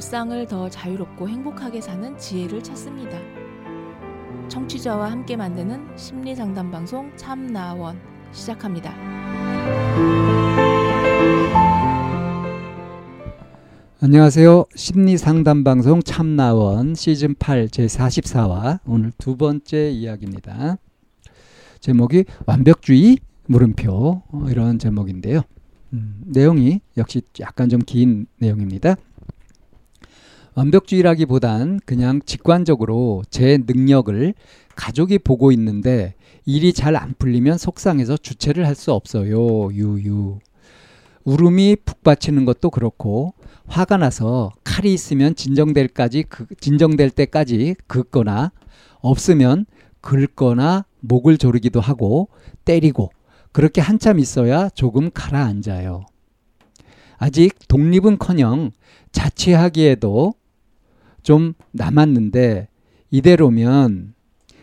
[0.00, 3.18] 일상을 더 자유롭고 행복하게 사는 지혜를 찾습니다.
[4.48, 8.00] 청취자와 함께 만드는 심리 상담 방송 참나원
[8.32, 8.94] 시작합니다.
[14.00, 14.64] 안녕하세요.
[14.74, 20.78] 심리 상담 방송 참나원 시즌 8 제44화 오늘 두 번째 이야기입니다.
[21.80, 25.42] 제목이 완벽주의 물음표 어, 이런 제목인데요.
[25.92, 28.96] 음, 내용이 역시 약간 좀 긴 내용입니다.
[30.60, 34.34] 완벽주의라기보단 그냥 직관적으로 제 능력을
[34.76, 36.14] 가족이 보고 있는데
[36.44, 39.72] 일이 잘 안 풀리면 속상해서 주체를 할 수 없어요.
[39.72, 40.38] 유유.
[41.24, 43.34] 울음이 북받치는 것도 그렇고
[43.68, 48.52] 화가 나서 칼이 있으면 진정될까지 그, 진정될 때까지 긋거나
[49.00, 49.64] 없으면
[50.02, 52.28] 긁거나 목을 조르기도 하고
[52.64, 53.10] 때리고
[53.52, 56.04] 그렇게 한참 있어야 조금 가라앉아요.
[57.16, 58.72] 아직 독립은커녕
[59.12, 60.34] 자취하기에도
[61.22, 62.68] 좀 남았는데
[63.10, 64.14] 이대로면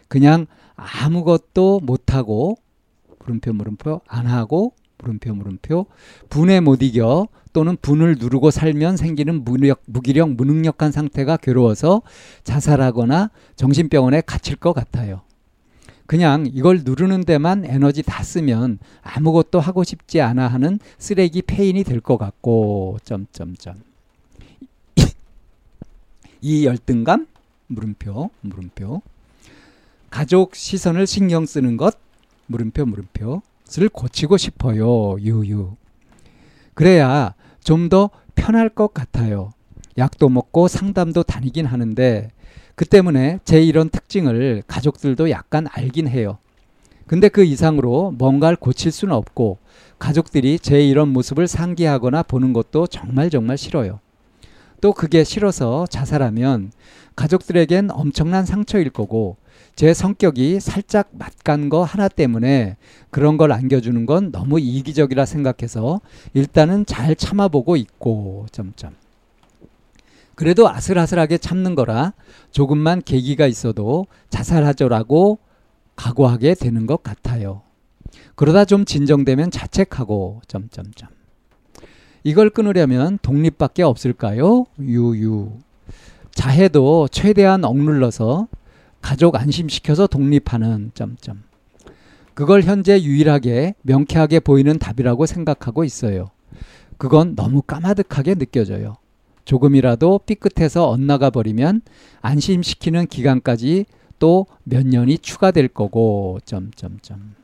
[0.08, 2.58] 그냥 아무것도 못하고
[3.20, 5.86] 물음표 물음표 안 하고 물음표 물음표
[6.30, 12.04] 분에 못 이겨 또는 분을 누르고 살면 생기는 무력, 무기력 무능력한 상태가 괴로워서
[12.44, 15.22] 자살하거나 정신병원에 갇힐 것 같아요.
[16.06, 22.00] 그냥 이걸 누르는 데만 에너지 다 쓰면 아무것도 하고 싶지 않아 하는 쓰레기 페인이 될
[22.00, 23.76] 것 같고 점점점
[26.42, 27.28] 이 열등감
[27.68, 29.02] 물음표 물음표
[30.10, 31.98] 가족 시선을 신경 쓰는 것
[32.48, 35.76] 물음표 물음표를 고치고 싶어요 유유
[36.74, 39.52] 그래야 좀 더 편할 것 같아요
[39.98, 42.30] 약도 먹고 상담도 다니긴 하는데
[42.76, 46.38] 그 때문에 제 이런 특징을 가족들도 약간 알긴 해요.
[47.08, 49.58] 근데 그 이상으로 뭔가를 고칠 수는 없고
[49.98, 54.00] 가족들이 제 이런 모습을 상기하거나 보는 것도 정말 정말 싫어요.
[54.81, 56.72] 또 그게 싫어서 자살하면
[57.16, 59.38] 가족들에겐 엄청난 상처일 거고
[59.76, 62.77] 제 성격이 살짝 맞간 거 하나 때문에
[63.10, 66.02] 그런 걸 안겨주는 건 너무 이기적이라 생각해서
[66.33, 68.93] 일단은 잘 참아보고 있고 점점.
[70.36, 72.14] 그래도 아슬아슬하게 참는 거라
[72.52, 75.39] 조금만 계기가 있어도 자살하죠라고
[75.95, 77.64] 각오하게 되는 것 같아요.
[78.36, 81.10] 그러다 좀 진정되면 자책하고 점점점.
[82.23, 84.66] 이걸 끊으려면 독립밖에 없을까요?
[84.80, 85.52] 유유.
[86.32, 88.48] 자해도 최대한 억눌러서
[89.02, 91.44] 가족 안심시켜서 독립하는 점점.
[92.33, 96.30] 그걸 현재 유일하게 명쾌하게 보이는 답이라고 생각하고 있어요.
[96.98, 98.98] 그건 너무 까마득하게 느껴져요.
[99.45, 101.82] 조금이라도 삐끗해서 엇나가 버리면
[102.22, 103.86] 안심시키는 기간까지
[104.20, 107.36] 또 몇 년이 추가될 거고 점점점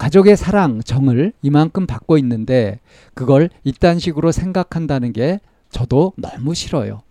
[0.00, 2.80] 가족의 사랑 정을 이만큼 받고 있는데
[3.12, 7.02] 그걸 이딴 식으로 생각한다는 게 저도 너무 싫어요.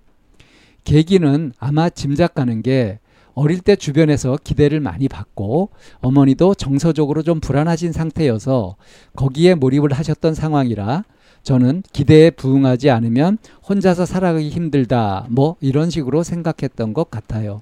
[0.86, 2.98] 계기는 아마 짐작 가는 게
[3.36, 5.70] 어릴 때 주변에서 기대를 많이 받고
[6.02, 8.76] 어머니도 정서적으로 좀 불안하신 상태여서
[9.16, 11.04] 거기에 몰입을 하셨던 상황이라
[11.44, 13.38] 저는 기대에 부응하지 않으면
[13.70, 15.28] 혼자서 살아가기 힘들다.
[15.30, 17.62] 뭐 이런 식으로 생각했던 것 같아요.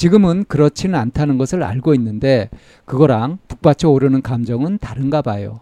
[0.00, 2.48] 지금은 그렇지는 않다는 것을 알고 있는데
[2.86, 5.60] 그거랑 북받쳐 오르는 감정은 다른가 봐요.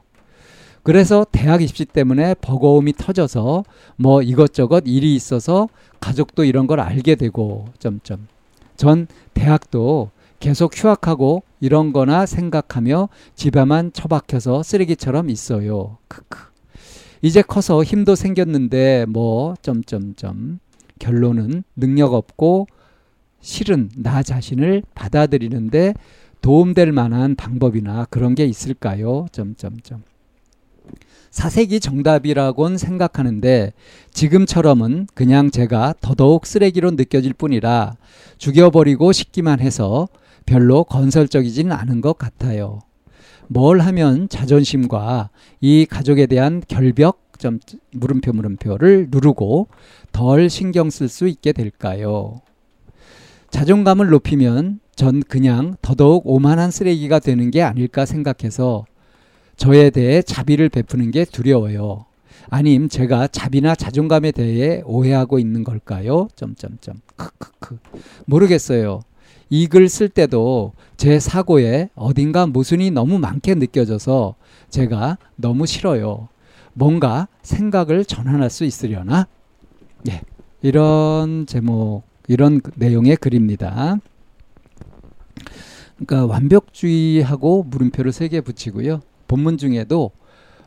[0.84, 3.64] 그래서 대학 입시 때문에 버거움이 터져서
[3.96, 5.68] 뭐 이것저것 일이 있어서
[5.98, 8.28] 가족도 이런 걸 알게 되고 점점.
[8.76, 15.98] 전 대학도 계속 휴학하고 이런 거나 생각하며 집에만 처박혀서 쓰레기처럼 있어요.
[16.06, 16.38] 크크.
[17.22, 20.60] 이제 커서 힘도 생겼는데 뭐 점점점
[21.00, 22.68] 결론은 능력 없고
[23.40, 25.94] 실은 나 자신을 받아들이는데
[26.40, 29.26] 도움될 만한 방법이나 그런 게 있을까요?
[29.32, 30.02] 점점점
[31.30, 33.72] 사색이 정답이라곤 생각하는데
[34.12, 37.96] 지금처럼은 그냥 제가 더더욱 쓰레기로 느껴질 뿐이라
[38.38, 40.08] 죽여버리고 싶기만 해서
[40.46, 42.80] 별로 건설적이지는 않은 것 같아요.
[43.48, 47.60] 뭘 하면 자존심과 이 가족에 대한 결벽 점
[47.92, 49.68] 물음표 물음표를 누르고
[50.10, 52.40] 덜 신경 쓸 수 있게 될까요?
[53.50, 58.84] 자존감을 높이면 전 그냥 더더욱 오만한 쓰레기가 되는 게 아닐까 생각해서
[59.56, 62.04] 저에 대해 자비를 베푸는 게 두려워요.
[62.50, 66.28] 아님 제가 자비나 자존감에 대해 오해하고 있는 걸까요?
[66.36, 67.78] 점점점 크크크
[68.26, 69.00] 모르겠어요.
[69.50, 74.34] 이 글 쓸 때도 제 사고에 어딘가 모순이 너무 많게 느껴져서
[74.68, 76.28] 제가 너무 싫어요.
[76.74, 79.26] 뭔가 생각을 전환할 수 있으려나?
[80.10, 80.20] 예.
[80.62, 83.98] 이런 제목, 이런 내용의 글입니다.
[85.98, 89.00] 그러니까 완벽주의하고 물음표를 세 개 붙이고요.
[89.26, 90.10] 본문 중에도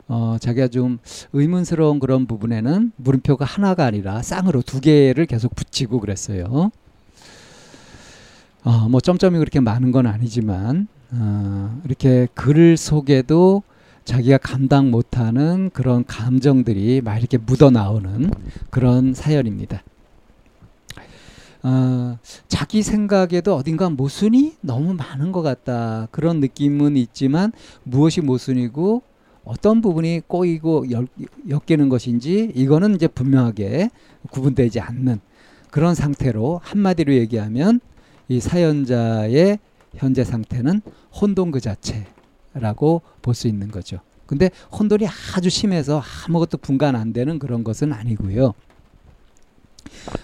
[0.08, 0.98] 어, 자기가 좀
[1.32, 6.72] 의문스러운 그런 부분에는 물음표가 하나가 아니라 쌍으로 두 개를 계속 붙이고 그랬어요.
[8.64, 13.64] 어, 뭐 점점이 그렇게 많은 건 아니지만 어, 이렇게 글 속에도
[14.04, 18.32] 자기가 감당 못하는 그런 감정들이 막 이렇게 묻어 나오는
[18.70, 19.84] 그런 사연입니다.
[21.64, 22.18] 어,
[22.48, 27.52] 자기 생각에도 어딘가 모순이 너무 많은 것 같다 그런 느낌은 있지만
[27.84, 29.04] 무엇이 모순이고
[29.44, 30.86] 어떤 부분이 꼬이고
[31.50, 33.90] 엮이는 것인지 이거는 이제 분명하게
[34.32, 35.20] 구분되지 않는
[35.70, 37.80] 그런 상태로 한마디로 얘기하면
[38.28, 39.60] 이 사연자의
[39.96, 40.82] 현재 상태는
[41.20, 44.00] 혼돈 그 자체라고 볼 수 있는 거죠.
[44.26, 45.06] 근데 혼돈이
[45.36, 48.54] 아주 심해서 아무것도 분간 안 되는 그런 것은 아니고요.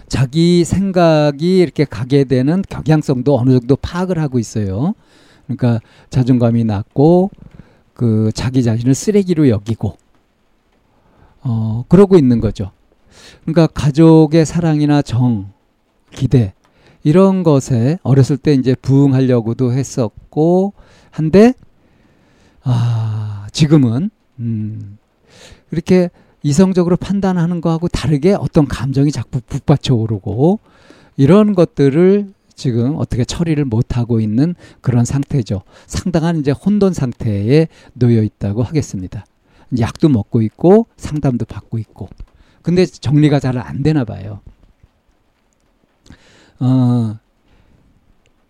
[0.08, 4.94] 자기 생각이 이렇게 가게 되는 격양성도 어느 정도 파악을 하고 있어요.
[5.46, 7.32] 그러니까 자존감이 낮고
[7.94, 9.98] 그 자기 자신을 쓰레기로 여기고
[11.42, 12.72] 어 그러고 있는 거죠.
[13.44, 15.52] 그러니까 가족의 사랑이나 정,
[16.12, 16.54] 기대
[17.04, 20.74] 이런 것에 어렸을 때 이제 부응하려고도 했었고
[21.10, 21.54] 한데
[22.64, 24.10] 아 지금은
[24.40, 24.98] 음
[25.72, 26.10] 이렇게
[26.48, 30.60] 이성적으로 판단하는 거하고 다르게 어떤 감정이 자꾸 북받쳐 오르고
[31.18, 35.64] 이런 것들을 지금 어떻게 처리를 못하고 있는 그런 상태죠.
[35.88, 39.26] 상당한 이제 혼돈 상태에 놓여 있다고 하겠습니다.
[39.78, 42.08] 약도 먹고 있고 상담도 받고 있고.
[42.62, 44.40] 근데 정리가 잘 안 되나 봐요.
[46.62, 47.18] 어,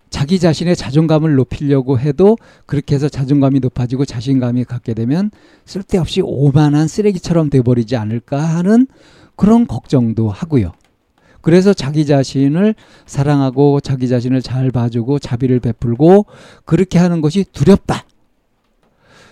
[0.10, 5.32] 자기 자신의 자존감을 높이려고 해도 그렇게 해서 자존감이 높아지고 자신감이 갖게 되면
[5.66, 8.88] 쓸데없이 오만한 쓰레기처럼 돼버리지 않을까 하는
[9.36, 10.72] 그런 걱정도 하고요.
[11.42, 12.76] 그래서 자기 자신을
[13.06, 16.26] 사랑하고 자기 자신을 잘 봐주고 자비를 베풀고
[16.66, 18.04] 그렇게 하는 것이 두렵다.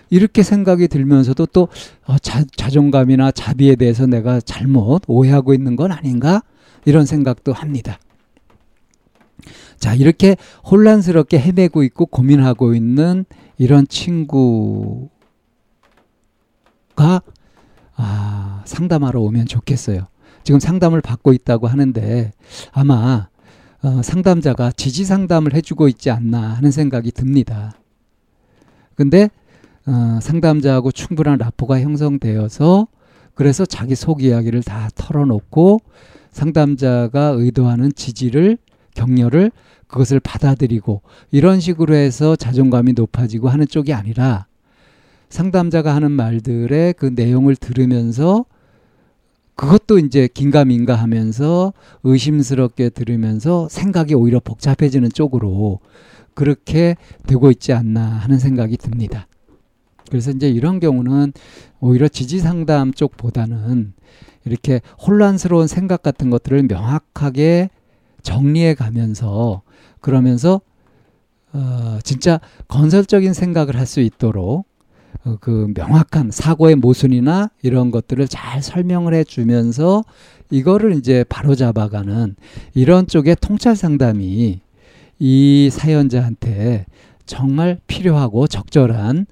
[0.10, 1.68] 이렇게 생각이 들면서도 또
[2.06, 6.42] 어, 자, 자존감이나 자비에 대해서 내가 잘못 오해하고 있는 건 아닌가?
[6.86, 7.98] 이런 생각도 합니다.
[9.86, 10.36] 자, 이렇게
[10.72, 13.24] 혼란스럽게 헤매고 있고 고민하고 있는
[13.60, 15.12] 이런 친구가
[17.96, 20.08] 아, 상담하러 오면 좋겠어요.
[20.44, 22.32] 지금 상담을 받고 있다고 하는데
[22.72, 23.28] 아마
[23.84, 27.76] 어, 상담자가 지지 상담을 해주고 있지 않나 하는 생각이 듭니다.
[28.96, 29.30] 근데
[29.86, 32.88] 어, 상담자하고 충분한 라포가 형성되어서
[33.36, 35.80] 그래서 자기 속 이야기를 다 털어놓고
[36.32, 38.58] 상담자가 의도하는 지지를
[38.96, 39.52] 격려를
[39.88, 41.02] 그것을 받아들이고
[41.32, 44.48] 이런 식으로 해서 자존감이 높아지고 하는 쪽이 아니라
[45.30, 48.46] 상담자가 하는 말들의 그 내용을 들으면서
[49.56, 51.74] 그것도 이제 긴가민가 하면서
[52.04, 55.80] 의심스럽게 들으면서 생각이 오히려 복잡해지는 쪽으로
[56.34, 59.28] 그렇게 되고 있지 않나 하는 생각이 듭니다.
[60.10, 61.34] 그래서 이제 이런 경우는
[61.80, 63.94] 오히려 지지 상담 쪽보다는
[64.44, 67.70] 이렇게 혼란스러운 생각 같은 것들을 명확하게
[68.26, 69.62] 정리해 가면서
[70.02, 70.60] 그러면서
[71.54, 74.66] 어, 진짜 건설적인 생각을 할 수 있도록
[75.24, 80.04] 어, 그 명확한 사고의 모순이나 이런 것들을 잘 설명을 해 주면서
[80.52, 82.36] 이거를 이제 바로 잡아가는
[82.74, 84.60] 이런 쪽의 통찰 상담이
[85.20, 86.86] 이 사연자한테
[87.26, 89.26] 정말 필요하고 적절한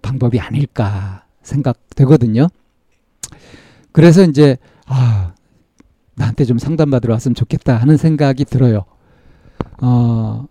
[0.00, 2.48] 방법이 아닐까 생각되거든요.
[3.92, 5.34] 그래서 이제 아
[6.14, 8.84] 나한테 좀 상담받으러 왔으면 좋겠다 하는 생각이 들어요.
[9.80, 10.46] 어,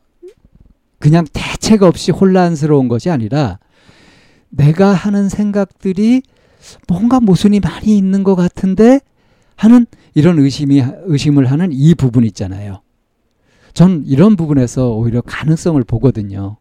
[1.00, 3.60] 그냥 대책 없이 혼란스러운 것이 아니라
[4.50, 6.22] 내가 하는 생각들이
[6.88, 9.00] 뭔가 모순이 많이 있는 것 같은데
[9.56, 12.82] 하는 이런 의심이 의심을 하는 이 부분 있잖아요.
[13.74, 16.58] 전 이런 부분에서 오히려 가능성을 보거든요.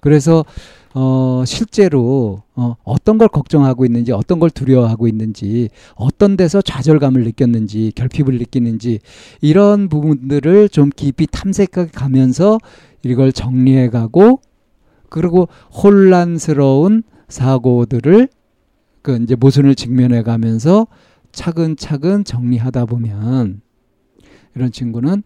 [0.00, 0.44] 그래서
[0.92, 7.92] 어, 실제로 어, 어떤 걸 걱정하고 있는지, 어떤 걸 두려워하고 있는지, 어떤 데서 좌절감을 느꼈는지,
[7.94, 8.98] 결핍을 느끼는지
[9.40, 12.58] 이런 부분들을 좀 깊이 탐색해 가면서
[13.02, 14.40] 이걸 정리해 가고
[15.08, 18.28] 그리고 혼란스러운 사고들을
[19.02, 20.86] 그 이제 모순을 직면해 가면서
[21.32, 23.60] 차근차근 정리하다 보면
[24.56, 25.22] 이런 친구는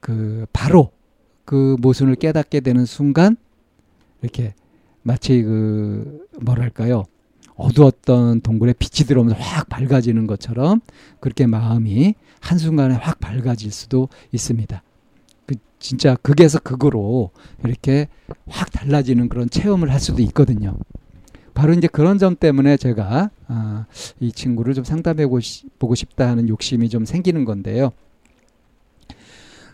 [0.00, 0.90] 그 바로
[1.44, 3.36] 그 모순을 깨닫게 되는 순간
[4.22, 4.54] 이렇게
[5.02, 7.04] 마치 그 뭐랄까요
[7.58, 10.80] 어두웠던 동굴에 빛이 들어오면서 확 밝아지는 것처럼
[11.20, 14.80] 그렇게 마음이 한순간에 확 밝아질 수도 있습니다.
[15.46, 17.30] 그 진짜 극에서 극으로
[17.64, 18.08] 이렇게
[18.48, 20.76] 확 달라지는 그런 체험을 할 수도 있거든요.
[21.52, 23.86] 바로 이제 그런 점 때문에 제가 아,
[24.20, 27.90] 이 친구를 좀 상담해 보고 싶다 하는 욕심이 좀 생기는 건데요.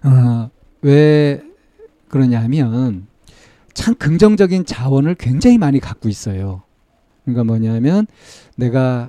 [0.04, 1.42] 어, 왜
[2.08, 3.06] 그러냐면
[3.74, 6.62] 참 긍정적인 자원을 굉장히 많이 갖고 있어요.
[7.24, 8.06] 그러니까 뭐냐면
[8.56, 9.08] 내가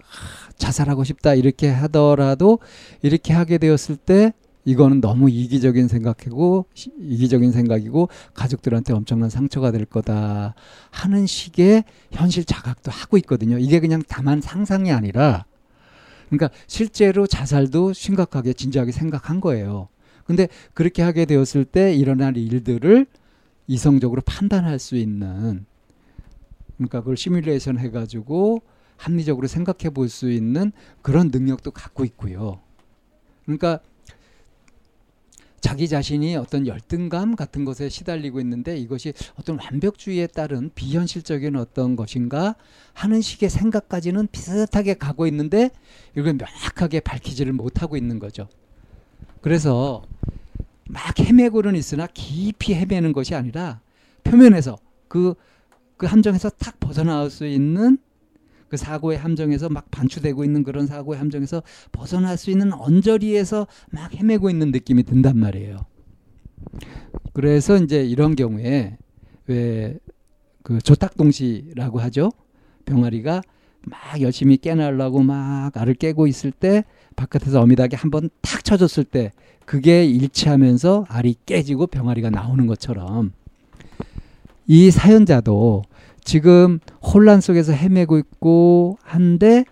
[0.58, 2.60] 자살하고 싶다 이렇게 하더라도
[3.02, 10.56] 이렇게 하게 되었을 때 이거는 너무 이기적인 생각이고 이기적인 생각이고 가족들한테 엄청난 상처가 될 거다
[10.90, 13.60] 하는 식의 현실 자각도 하고 있거든요.
[13.60, 15.46] 이게 그냥 다만 상상이 아니라
[16.30, 19.88] 그러니까 실제로 자살도 심각하게 진지하게 생각한 거예요.
[20.26, 23.06] 근데 그렇게 하게 되었을 때 일어날 일들을
[23.68, 25.66] 이성적으로 판단할 수 있는
[26.78, 28.62] 그러니까 그걸 시뮬레이션 해가지고
[28.98, 32.60] 합리적으로 생각해 볼 수 있는 그런 능력도 갖고 있고요.
[33.46, 33.80] 그러니까
[35.60, 42.56] 자기 자신이 어떤 열등감 같은 것에 시달리고 있는데 이것이 어떤 완벽주의에 따른 비현실적인 어떤 것인가
[42.94, 45.72] 하는 식의 생각까지는 비슷하게 가고 있는데
[46.16, 48.48] 이걸 명확하게 밝히지를 못하고 있는 거죠.
[49.42, 50.04] 그래서
[50.90, 53.82] 막 헤매고는 있으나 깊이 헤매는 것이 아니라
[54.24, 54.78] 표면에서
[55.08, 55.36] 그,
[55.98, 57.98] 그 함정에서 탁 벗어나올 수 있는
[58.70, 61.62] 그 사고의 함정에서 막 반추되고 있는 그런 사고의 함정에서
[61.92, 65.86] 벗어날 수 있는 언저리에서 막 헤매고 있는 느낌이 든단 말이에요.
[67.34, 68.98] 그래서 이제 이런 경우에
[69.48, 70.00] 왜
[70.66, 72.32] 그 조탁동시라고 하죠.
[72.86, 73.44] 병아리가
[73.86, 76.84] 막 열심히 깨나려고 막 알을 깨고 있을 때
[77.16, 79.32] 바깥에서 어미닭이 한 번 탁 쳐줬을 때
[79.66, 83.32] 그게 일치하면서 알이 깨지고 병아리가 나오는 것처럼
[84.68, 85.84] 이 사연자도
[86.24, 89.66] 지금 혼란 속에서 헤매고 있고 한데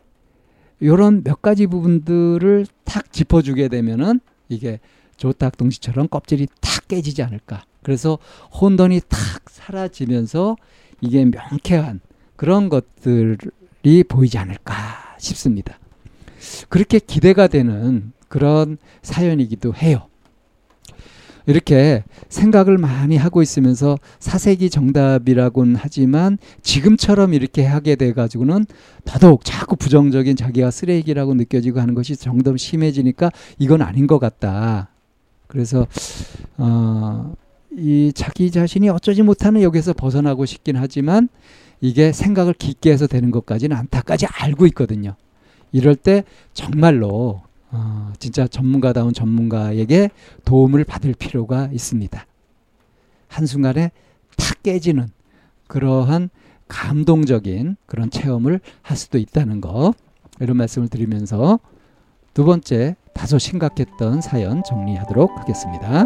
[0.81, 4.79] 요런 몇 가지 부분들을 탁 짚어주게 되면은 이게
[5.17, 7.63] 조탁 동시처럼 껍질이 탁 깨지지 않을까.
[7.81, 8.17] 그래서
[8.59, 10.55] 혼돈이 탁 사라지면서
[11.01, 12.01] 이게 명쾌한
[12.35, 13.37] 그런 것들
[13.83, 14.73] 이 보이지 않을까
[15.19, 15.77] 싶습니다.
[16.69, 20.07] 그렇게 기대가 되는 그런 사연이기도 해요.
[21.45, 28.65] 이렇게 생각을 많이 하고 있으면서 사색이 정답이라고는 하지만 지금처럼 이렇게 하게 돼 가지고는
[29.03, 34.89] 더더욱 자꾸 부정적인 자기가 쓰레기라고 느껴지고 하는 것이 점점 심해지니까 이건 아닌 것 같다.
[35.47, 35.85] 그래서
[36.57, 37.33] 어,
[37.71, 41.27] 이 자기 자신이 어쩌지 못하는 여기서 벗어나고 싶긴 하지만
[41.83, 45.17] 이게 생각을 깊게 해서 되는 것까지는 않다까지 알고 있거든요.
[45.73, 46.23] 이럴 때
[46.53, 50.09] 정말로 어, 진짜 전문가다운 전문가에게
[50.45, 52.25] 도움을 받을 필요가 있습니다.
[53.27, 53.91] 한순간에
[54.37, 55.09] 탁 깨지는
[55.67, 56.29] 그러한
[56.69, 59.93] 감동적인 그런 체험을 할 수도 있다는 거
[60.39, 61.59] 이런 말씀을 드리면서
[62.33, 66.05] 두 번째 다소 심각했던 사연 정리하도록 하겠습니다.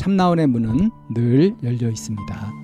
[0.00, 2.59] 참나원의 문은 늘 열려 있습니다.